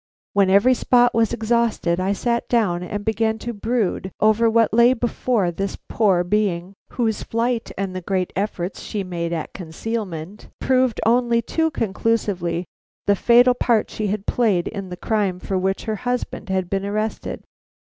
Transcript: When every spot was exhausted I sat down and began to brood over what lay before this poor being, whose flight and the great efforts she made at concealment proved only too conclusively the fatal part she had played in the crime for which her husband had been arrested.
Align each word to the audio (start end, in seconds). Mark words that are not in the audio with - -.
When 0.33 0.49
every 0.49 0.73
spot 0.73 1.13
was 1.13 1.31
exhausted 1.31 1.99
I 1.99 2.11
sat 2.11 2.49
down 2.49 2.81
and 2.81 3.05
began 3.05 3.37
to 3.37 3.53
brood 3.53 4.11
over 4.19 4.49
what 4.49 4.73
lay 4.73 4.93
before 4.95 5.51
this 5.51 5.77
poor 5.87 6.23
being, 6.23 6.73
whose 6.93 7.21
flight 7.21 7.71
and 7.77 7.95
the 7.95 8.01
great 8.01 8.33
efforts 8.35 8.81
she 8.81 9.03
made 9.03 9.31
at 9.31 9.53
concealment 9.53 10.49
proved 10.59 10.99
only 11.05 11.39
too 11.43 11.69
conclusively 11.69 12.65
the 13.05 13.15
fatal 13.15 13.53
part 13.53 13.91
she 13.91 14.07
had 14.07 14.25
played 14.25 14.67
in 14.67 14.89
the 14.89 14.97
crime 14.97 15.37
for 15.37 15.59
which 15.59 15.83
her 15.83 15.97
husband 15.97 16.49
had 16.49 16.67
been 16.67 16.83
arrested. 16.83 17.43